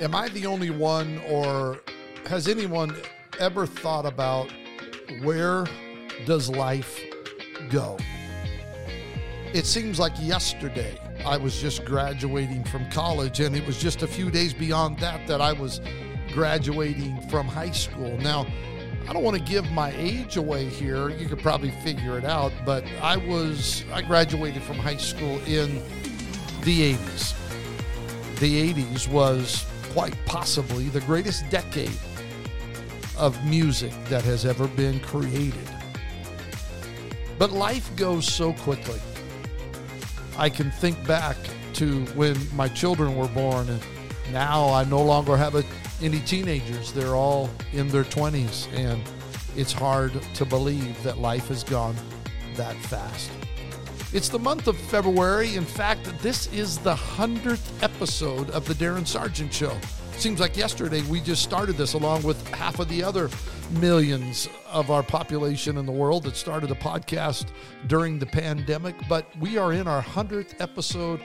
[0.00, 1.78] Am I the only one, or
[2.24, 2.96] has anyone
[3.38, 4.50] ever thought about
[5.22, 5.66] where
[6.24, 6.98] does life
[7.68, 7.98] go?
[9.52, 14.06] It seems like yesterday I was just graduating from college, and it was just a
[14.06, 15.82] few days beyond that that I was
[16.32, 18.16] graduating from high school.
[18.22, 18.46] Now,
[19.06, 21.10] I don't want to give my age away here.
[21.10, 25.82] You could probably figure it out, but I was I graduated from high school in
[26.62, 27.34] the 80s.
[28.38, 31.96] The 80s was quite possibly the greatest decade
[33.18, 35.68] of music that has ever been created.
[37.38, 39.00] But life goes so quickly.
[40.36, 41.36] I can think back
[41.74, 43.80] to when my children were born, and
[44.32, 45.64] now I no longer have a,
[46.02, 46.92] any teenagers.
[46.92, 49.02] They're all in their 20s, and
[49.56, 51.96] it's hard to believe that life has gone
[52.54, 53.30] that fast.
[54.12, 55.54] It's the month of February.
[55.54, 59.78] In fact, this is the 100th episode of The Darin Sargent Show.
[60.16, 63.30] Seems like yesterday we just started this along with half of the other
[63.78, 67.46] millions of our population in the world that started a podcast
[67.86, 68.96] during the pandemic.
[69.08, 71.20] But we are in our 100th episode,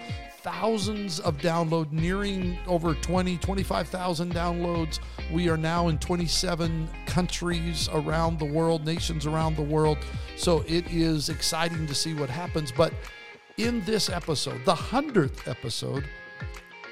[0.46, 5.00] thousands of downloads, nearing over 20, 25,000 downloads.
[5.34, 9.98] We are now in 27 countries around the world, nations around the world.
[10.38, 12.72] So it is exciting to see what happens.
[12.72, 12.94] But
[13.58, 16.08] in this episode, the 100th episode,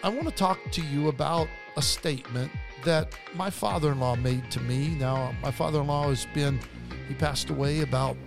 [0.01, 2.51] I want to talk to you about a statement
[2.85, 4.95] that my father in law made to me.
[4.95, 6.59] Now, my father in law has been,
[7.07, 8.17] he passed away about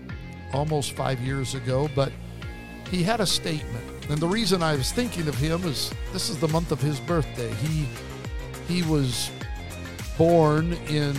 [0.53, 2.13] almost five years ago, but
[2.93, 3.96] he had a statement.
[4.09, 7.01] And the reason I was thinking of him is this is the month of his
[7.01, 7.53] birthday.
[7.55, 7.87] He
[8.69, 9.31] he was
[10.17, 11.15] born in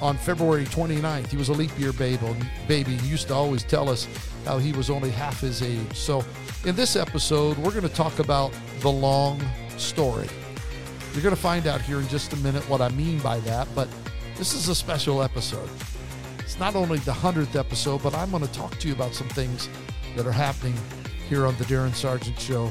[0.00, 1.26] on February 29th.
[1.26, 2.34] He was a leap year baby.
[2.66, 4.08] Baby he used to always tell us
[4.44, 5.94] how he was only half his age.
[5.94, 6.24] So,
[6.64, 9.40] in this episode, we're going to talk about the long
[9.76, 10.28] story.
[11.12, 13.68] You're going to find out here in just a minute what I mean by that,
[13.74, 13.88] but
[14.36, 15.68] this is a special episode.
[16.38, 19.28] It's not only the 100th episode, but I'm going to talk to you about some
[19.28, 19.68] things
[20.16, 20.74] that are happening
[21.30, 22.66] here on the Darin Sargent Show,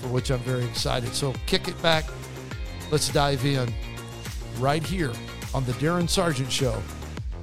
[0.00, 1.14] for which I'm very excited.
[1.14, 2.04] So kick it back.
[2.90, 3.72] Let's dive in
[4.58, 5.12] right here
[5.54, 6.82] on the Darin Sargent Show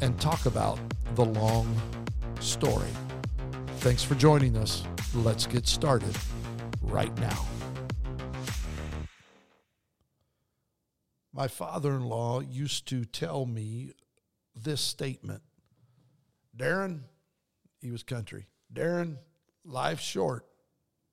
[0.02, 0.78] and talk about
[1.16, 1.74] the long
[2.42, 2.90] story.
[3.78, 4.84] Thanks for joining us.
[5.16, 6.14] Let's get started
[6.82, 7.46] right now.
[11.34, 13.94] My father in law used to tell me
[14.54, 15.44] this statement
[16.54, 17.06] Darin,
[17.80, 18.48] he was country.
[18.74, 19.20] Darin,
[19.64, 20.46] life's short,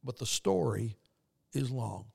[0.05, 0.97] but the story
[1.53, 2.07] is long.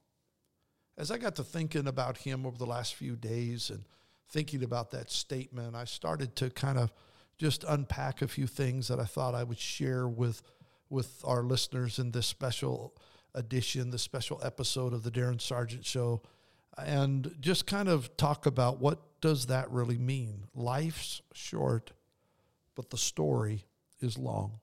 [0.97, 3.83] As I got to thinking about him over the last few days and
[4.29, 6.91] thinking about that statement, I started to kind of
[7.37, 10.41] just unpack a few things that I thought I would share with
[10.89, 12.95] with our listeners in this special
[13.35, 16.23] edition, this special episode of the Darin Sargent Show
[16.85, 20.45] and just kind of talk about what does that really mean.
[20.53, 21.91] Life's short,
[22.75, 23.65] but the story
[23.99, 24.59] is long.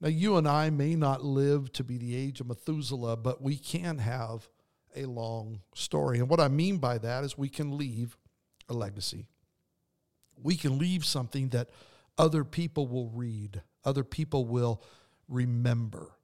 [0.00, 3.56] Now, you and I may not live to be the age of Methuselah, but we
[3.56, 4.48] can have
[4.94, 6.18] a long story.
[6.18, 8.16] And what I mean by that is we can leave
[8.68, 9.28] a legacy.
[10.42, 11.70] We can leave something that
[12.18, 14.82] other people will read, other people will
[15.28, 16.15] remember.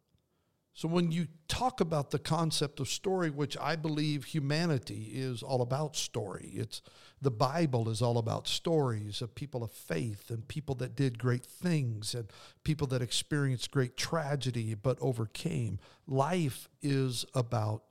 [0.74, 5.60] So when you talk about the concept of story, which I believe humanity is all
[5.60, 6.80] about story, it's
[7.20, 11.44] the Bible is all about stories of people of faith and people that did great
[11.44, 12.30] things and
[12.64, 15.78] people that experienced great tragedy but overcame.
[16.06, 17.84] Life is about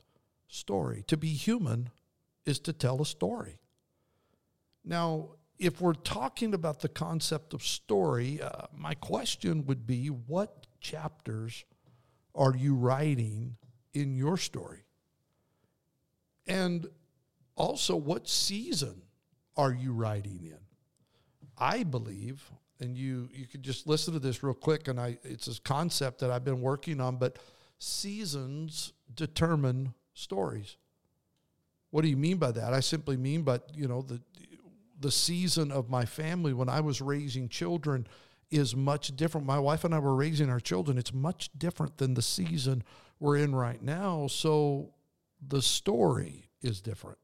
[0.48, 1.04] story.
[1.08, 1.90] To be human
[2.46, 3.60] is to tell a story.
[4.84, 10.66] Now, if we're talking about the concept of story, uh, my question would be what
[10.80, 11.64] chapters
[12.36, 13.58] are you writing
[13.94, 14.86] in your story?
[16.48, 16.88] And
[17.56, 19.02] also, what season
[19.56, 20.58] are you writing in?
[21.58, 22.44] I believe,
[22.80, 26.20] and you you could just listen to this real quick, and I it's a concept
[26.20, 27.38] that I've been working on, but
[27.78, 30.78] seasons determine stories.
[31.92, 32.74] What do you mean by that?
[32.74, 34.22] I simply mean, but you know, the
[35.00, 38.08] the season of my family when I was raising children
[38.52, 39.48] is much different.
[39.48, 40.98] My wife and I were raising our children.
[40.98, 42.84] It's much different than the season
[43.20, 44.28] we're in right now.
[44.28, 44.94] So
[45.46, 47.18] the story is different.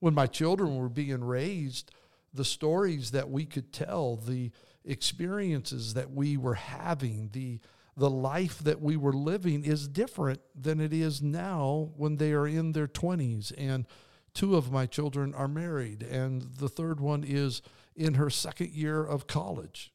[0.00, 1.92] When my children were being raised,
[2.32, 4.50] the stories that we could tell, the
[4.84, 7.60] experiences that we were having, the
[7.96, 12.46] the life that we were living is different than it is now when they are
[12.46, 13.86] in their 20s and
[14.32, 17.60] two of my children are married and the third one is
[17.94, 19.92] in her second year of college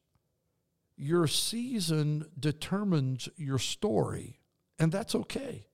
[0.97, 4.39] your season determines your story,
[4.79, 5.67] and that's okay.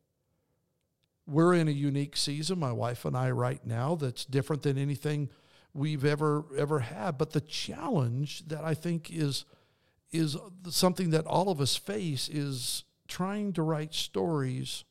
[1.27, 5.29] We're in a unique season, my wife and I, right now, that's different than anything
[5.73, 7.17] we've ever ever had.
[7.17, 9.45] But the challenge that I think is
[10.11, 10.35] is
[10.69, 14.83] something that all of us face is trying to write stories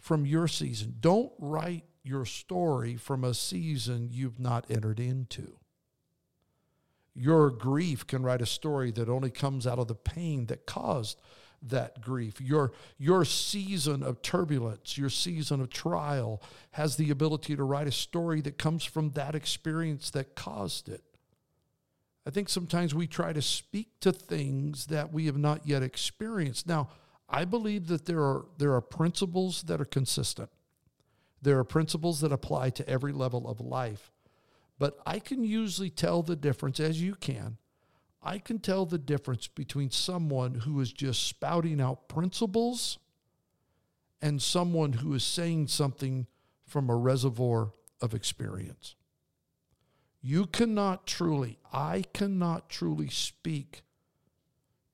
[0.00, 0.94] from your season.
[1.00, 5.58] Don't write your story from a season you've not entered into.
[7.18, 11.20] Your grief can write a story that only comes out of the pain that caused
[11.62, 12.40] that grief.
[12.40, 16.40] Your, your season of turbulence, your season of trial
[16.72, 21.02] has the ability to write a story that comes from that experience that caused it.
[22.24, 26.68] I think sometimes we try to speak to things that we have not yet experienced.
[26.68, 26.90] Now,
[27.28, 30.50] I believe that there are, there are principles that are consistent.
[31.42, 34.12] There are principles that apply to every level of life.
[34.78, 37.58] But I can usually tell the difference, as you can,
[38.22, 42.98] I can tell the difference between someone who is just spouting out principles
[44.20, 46.26] and someone who is saying something
[46.66, 48.94] from a reservoir of experience.
[50.20, 53.82] You cannot truly, I cannot truly speak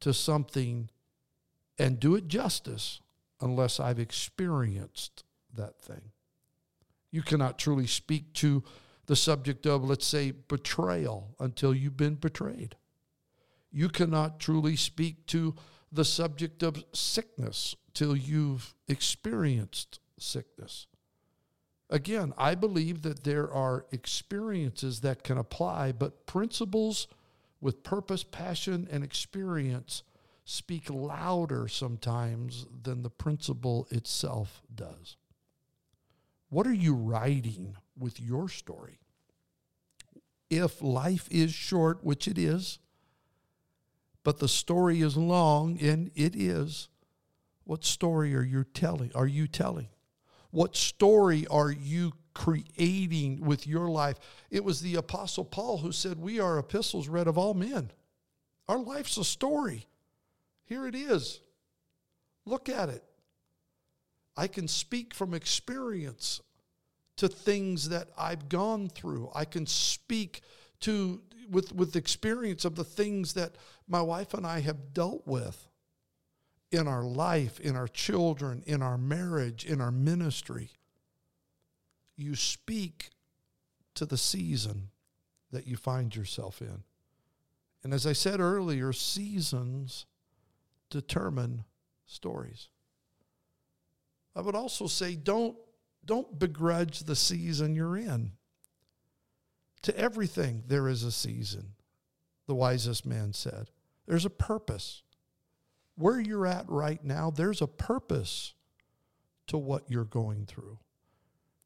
[0.00, 0.90] to something
[1.78, 3.00] and do it justice
[3.40, 6.12] unless I've experienced that thing.
[7.10, 8.62] You cannot truly speak to
[9.06, 12.76] the subject of, let's say, betrayal until you've been betrayed
[13.74, 15.52] you cannot truly speak to
[15.90, 20.86] the subject of sickness till you've experienced sickness.
[21.90, 27.08] Again, I believe that there are experiences that can apply, but principles
[27.60, 30.04] with purpose, passion, and experience
[30.44, 35.16] speak louder sometimes than the principle itself does.
[36.48, 38.98] What are you writing with your story?
[40.50, 42.78] If life is short, which it is,
[44.22, 46.88] but the story is long, and it is.
[47.64, 49.12] What story are you telling?
[49.14, 49.88] Are you telling?
[50.50, 54.18] What story are you creating with your life?
[54.50, 57.90] It was the Apostle Paul who said, We are epistles read of all men.
[58.68, 59.86] Our life's a story.
[60.64, 61.40] Here it is.
[62.46, 63.04] Look at it.
[64.36, 66.40] I can speak from experience
[67.16, 69.30] to things that I've gone through.
[69.34, 70.42] I can speak
[70.80, 73.56] to with with experience of the things that
[73.86, 75.68] my wife and I have dealt with
[76.70, 80.70] in our life, in our children, in our marriage, in our ministry.
[82.16, 83.10] You speak
[83.94, 84.90] to the season
[85.52, 86.82] that you find yourself in.
[87.84, 90.06] And as I said earlier, seasons
[90.90, 91.64] determine
[92.06, 92.68] stories.
[94.34, 95.56] I would also say don't
[96.06, 98.32] don't begrudge the season you're in.
[99.82, 101.74] To everything, there is a season,
[102.46, 103.70] the wisest man said.
[104.06, 105.02] There's a purpose.
[105.96, 108.54] Where you're at right now, there's a purpose
[109.46, 110.78] to what you're going through.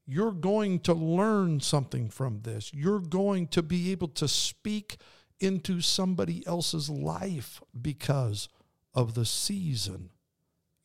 [0.06, 2.72] You're going to learn something from this.
[2.74, 4.96] You're going to be able to speak
[5.38, 8.48] into somebody else's life because
[8.94, 10.10] of the season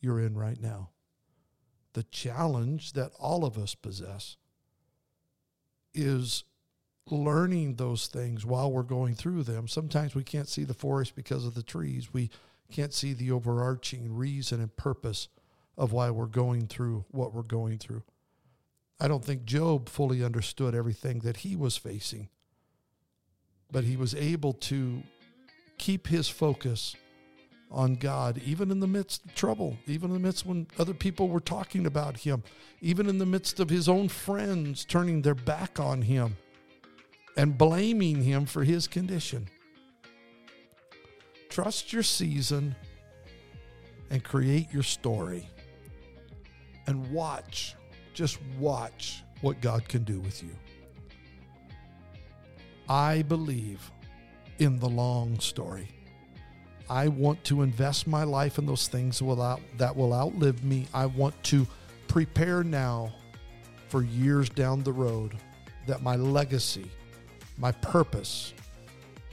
[0.00, 0.90] you're in right now.
[1.94, 4.36] The challenge that all of us possess
[5.94, 6.44] is
[7.10, 9.68] learning those things while we're going through them.
[9.68, 12.12] Sometimes we can't see the forest because of the trees.
[12.12, 12.30] We
[12.70, 15.28] can't see the overarching reason and purpose
[15.76, 18.02] of why we're going through what we're going through.
[19.00, 22.28] I don't think Job fully understood everything that he was facing,
[23.70, 25.02] but he was able to
[25.78, 26.96] keep his focus
[27.74, 31.28] on God, even in the midst of trouble, even in the midst when other people
[31.28, 32.42] were talking about him,
[32.80, 36.36] even in the midst of his own friends turning their back on him
[37.36, 39.48] and blaming him for his condition.
[41.48, 42.74] Trust your season
[44.10, 45.48] and create your story.
[46.86, 47.74] And watch,
[48.12, 50.54] just watch what God can do with you.
[52.88, 53.90] I believe
[54.58, 55.88] in the long story.
[56.88, 60.86] I want to invest my life in those things that will outlive me.
[60.92, 61.66] I want to
[62.08, 63.12] prepare now
[63.88, 65.36] for years down the road
[65.86, 66.90] that my legacy
[67.58, 68.52] my purpose,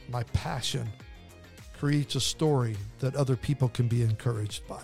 [0.09, 0.87] my passion
[1.77, 4.83] creates a story that other people can be encouraged by.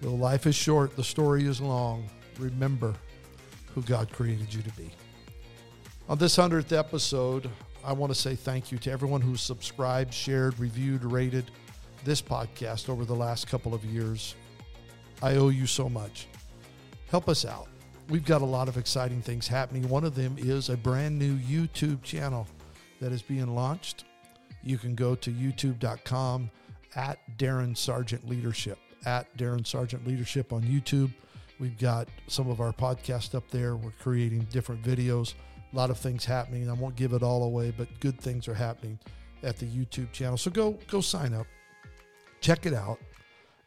[0.00, 2.08] Though life is short, the story is long.
[2.38, 2.94] Remember
[3.74, 4.90] who God created you to be.
[6.08, 7.50] On this 100th episode,
[7.84, 11.50] I want to say thank you to everyone who subscribed, shared, reviewed, rated
[12.04, 14.34] this podcast over the last couple of years.
[15.22, 16.26] I owe you so much.
[17.08, 17.68] Help us out
[18.10, 19.88] we've got a lot of exciting things happening.
[19.88, 22.46] One of them is a brand new YouTube channel
[23.00, 24.04] that is being launched.
[24.62, 26.50] You can go to youtube.com
[26.96, 31.12] at Darin Sargent Leadership, at Darin Sargent Leadership on YouTube.
[31.60, 33.76] We've got some of our podcast up there.
[33.76, 35.34] We're creating different videos.
[35.72, 36.68] A lot of things happening.
[36.68, 38.98] I won't give it all away, but good things are happening
[39.42, 40.36] at the YouTube channel.
[40.36, 41.46] So go go sign up,
[42.40, 42.98] check it out,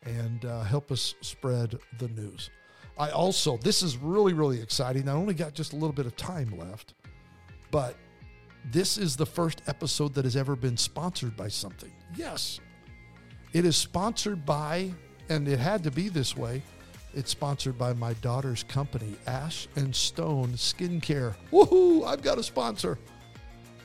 [0.03, 2.49] and uh, help us spread the news.
[2.97, 5.07] I also this is really really exciting.
[5.07, 6.93] I only got just a little bit of time left,
[7.71, 7.95] but
[8.71, 11.91] this is the first episode that has ever been sponsored by something.
[12.15, 12.59] Yes,
[13.53, 14.91] it is sponsored by,
[15.29, 16.61] and it had to be this way.
[17.13, 21.35] It's sponsored by my daughter's company, Ash and Stone Skincare.
[21.51, 22.07] Woohoo!
[22.07, 22.97] I've got a sponsor.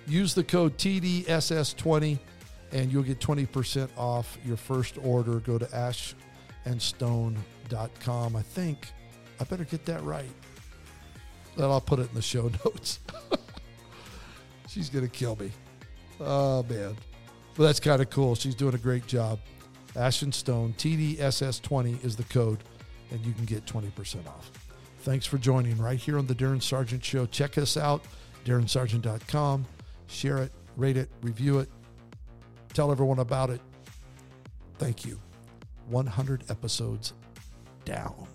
[0.07, 2.19] Use the code TDSS20
[2.73, 5.41] and you'll get 20% off your first order.
[5.41, 8.37] Go to ashandstone.com.
[8.37, 8.93] I think
[9.41, 10.31] I better get that right.
[11.57, 13.01] Well, I'll put it in the show notes.
[14.69, 15.51] She's going to kill me.
[16.21, 16.97] Oh, man.
[17.57, 18.35] But that's kind of cool.
[18.35, 19.41] She's doing a great job.
[19.97, 22.63] Ash and Stone, TDSS20 is the code,
[23.11, 24.51] and you can get 20% off.
[25.01, 27.27] Thanks for joining right here on the Darin Sargent Show.
[27.27, 28.03] Check us out,
[28.45, 29.67] darinsargent.com.
[30.07, 31.69] Share it, rate it, review it,
[32.73, 33.61] tell everyone about it.
[34.79, 35.19] Thank you.
[35.89, 37.15] 100 episodes
[37.85, 38.27] down.